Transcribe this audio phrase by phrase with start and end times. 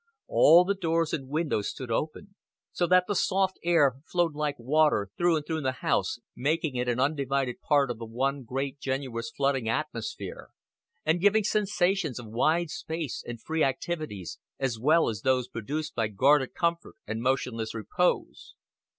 [0.27, 2.33] All the doors and windows stood open,
[2.71, 6.87] so that the soft air flowed like water through and through the house, making it
[6.89, 10.49] an undivided part of the one great generous flooding atmosphere,
[11.05, 16.07] and giving sensations of vast space and free activities as well as those produced by
[16.07, 18.55] guarded comfort and motionless repose.